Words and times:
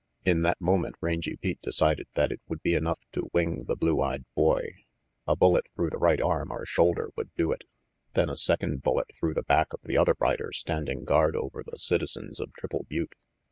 In 0.25 0.41
that 0.41 0.59
moment 0.59 0.95
Rangy 0.99 1.35
Pete 1.37 1.61
decided 1.61 2.07
that 2.15 2.31
it 2.31 2.41
would 2.47 2.63
be 2.63 2.73
enough 2.73 2.97
to 3.11 3.29
wing 3.33 3.65
the 3.65 3.75
blue 3.75 4.01
eyed 4.01 4.25
boy. 4.33 4.77
A 5.27 5.35
bullet 5.35 5.67
through 5.75 5.91
the 5.91 5.99
right 5.99 6.19
arm 6.19 6.49
or 6.51 6.65
shoulder 6.65 7.11
would 7.15 7.29
do 7.35 7.51
it. 7.51 7.65
Then 8.15 8.27
a 8.27 8.35
second 8.35 8.81
bullet 8.81 9.09
through 9.19 9.35
the 9.35 9.43
back 9.43 9.71
of 9.73 9.81
the 9.83 9.97
other 9.99 10.15
rider 10.17 10.51
standing 10.53 11.03
guard 11.03 11.35
over 11.35 11.61
the 11.63 11.77
citizens 11.77 12.39
of 12.39 12.51
Triple 12.57 12.87
Butte. 12.89 13.13